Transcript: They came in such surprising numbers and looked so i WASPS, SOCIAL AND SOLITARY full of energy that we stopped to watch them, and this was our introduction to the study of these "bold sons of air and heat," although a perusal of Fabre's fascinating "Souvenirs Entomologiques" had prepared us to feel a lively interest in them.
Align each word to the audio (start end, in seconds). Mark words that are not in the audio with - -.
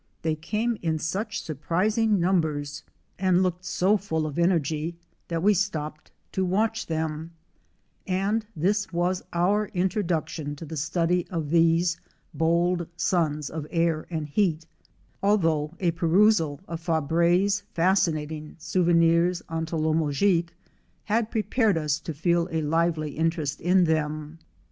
They 0.23 0.33
came 0.33 0.79
in 0.81 0.97
such 0.97 1.43
surprising 1.43 2.19
numbers 2.19 2.81
and 3.19 3.43
looked 3.43 3.63
so 3.65 3.89
i 3.89 3.91
WASPS, 3.91 4.01
SOCIAL 4.01 4.01
AND 4.07 4.07
SOLITARY 4.07 4.07
full 4.07 4.27
of 4.27 4.39
energy 4.51 4.95
that 5.27 5.43
we 5.43 5.53
stopped 5.53 6.11
to 6.31 6.43
watch 6.43 6.87
them, 6.87 7.33
and 8.07 8.43
this 8.55 8.91
was 8.91 9.21
our 9.31 9.67
introduction 9.75 10.55
to 10.55 10.65
the 10.65 10.75
study 10.75 11.27
of 11.29 11.51
these 11.51 11.99
"bold 12.33 12.87
sons 12.97 13.51
of 13.51 13.67
air 13.69 14.07
and 14.09 14.25
heat," 14.27 14.65
although 15.21 15.75
a 15.79 15.91
perusal 15.91 16.61
of 16.67 16.79
Fabre's 16.79 17.61
fascinating 17.75 18.55
"Souvenirs 18.57 19.43
Entomologiques" 19.51 20.55
had 21.13 21.29
prepared 21.29 21.77
us 21.77 21.99
to 21.99 22.15
feel 22.15 22.47
a 22.49 22.63
lively 22.63 23.11
interest 23.11 23.61
in 23.61 23.83
them. 23.83 24.39